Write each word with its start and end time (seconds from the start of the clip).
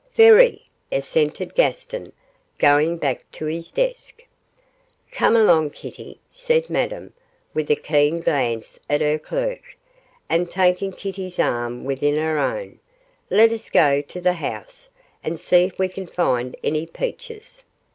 'Very!' 0.15 0.65
assented 0.91 1.53
Gaston, 1.53 2.11
going 2.57 2.97
back 2.97 3.23
to 3.33 3.45
his 3.45 3.69
desk. 3.69 4.23
'Come 5.11 5.35
along, 5.35 5.69
Kitty,' 5.69 6.19
said 6.31 6.71
Madame, 6.71 7.13
with 7.53 7.69
a 7.69 7.75
keen 7.75 8.19
glance 8.19 8.79
at 8.89 9.01
her 9.01 9.19
clerk, 9.19 9.77
and 10.27 10.49
taking 10.49 10.91
Kitty's 10.91 11.37
arm 11.37 11.83
within 11.85 12.15
her 12.15 12.39
own, 12.39 12.79
'let 13.29 13.51
us 13.51 13.69
go 13.69 14.01
to 14.01 14.19
the 14.19 14.33
house, 14.33 14.89
and 15.23 15.39
see 15.39 15.65
if 15.65 15.77
we 15.77 15.87
can 15.87 16.07
find 16.07 16.55
any 16.63 16.87
peaches. 16.87 17.65